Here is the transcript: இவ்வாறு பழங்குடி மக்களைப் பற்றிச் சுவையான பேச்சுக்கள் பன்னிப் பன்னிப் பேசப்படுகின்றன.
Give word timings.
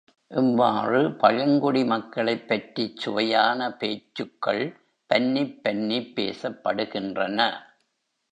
இவ்வாறு 0.31 1.11
பழங்குடி 1.11 1.83
மக்களைப் 1.83 2.47
பற்றிச் 2.47 2.97
சுவையான 2.97 3.71
பேச்சுக்கள் 3.71 4.63
பன்னிப் 5.09 5.63
பன்னிப் 5.63 6.11
பேசப்படுகின்றன. 6.15 7.39